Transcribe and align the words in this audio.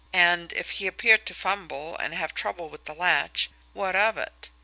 And, 0.13 0.51
if 0.53 0.71
he 0.71 0.87
appeared 0.87 1.27
to 1.27 1.35
fumble 1.35 1.95
and 1.95 2.15
have 2.15 2.33
trouble 2.33 2.69
with 2.69 2.85
the 2.85 2.95
latch, 2.95 3.51
what 3.73 3.95
of 3.95 4.17
it! 4.17 4.49